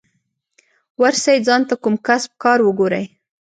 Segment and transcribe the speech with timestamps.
[1.01, 3.05] ورسئ ځان ته کوم کسب کار وگورئ.